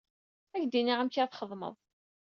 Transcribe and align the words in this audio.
Ad 0.55 0.59
k-d-iniɣ 0.61 0.97
amek 0.99 1.17
ad 1.17 1.29
t-txedmeḍ. 1.29 1.75